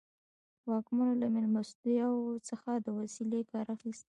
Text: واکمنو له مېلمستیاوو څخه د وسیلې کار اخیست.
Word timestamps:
واکمنو 0.69 1.13
له 1.21 1.27
مېلمستیاوو 1.33 2.43
څخه 2.49 2.71
د 2.85 2.87
وسیلې 2.99 3.41
کار 3.51 3.65
اخیست. 3.75 4.07